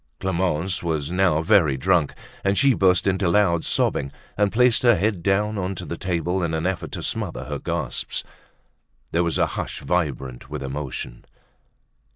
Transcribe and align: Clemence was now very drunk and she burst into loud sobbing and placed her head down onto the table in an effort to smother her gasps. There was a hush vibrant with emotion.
Clemence 0.19 0.81
was 0.81 1.11
now 1.11 1.43
very 1.43 1.77
drunk 1.77 2.15
and 2.43 2.57
she 2.57 2.73
burst 2.73 3.05
into 3.05 3.29
loud 3.29 3.63
sobbing 3.63 4.11
and 4.35 4.51
placed 4.51 4.81
her 4.81 4.95
head 4.95 5.21
down 5.21 5.59
onto 5.59 5.85
the 5.85 5.95
table 5.95 6.41
in 6.41 6.55
an 6.55 6.65
effort 6.65 6.91
to 6.93 7.03
smother 7.03 7.43
her 7.45 7.59
gasps. 7.59 8.23
There 9.11 9.23
was 9.23 9.37
a 9.37 9.45
hush 9.45 9.81
vibrant 9.81 10.49
with 10.49 10.63
emotion. 10.63 11.23